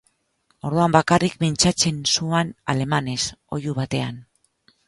[0.69, 3.21] Orduan bakarrik mintzatzen zuan alemanez,
[3.59, 4.19] oihu batean.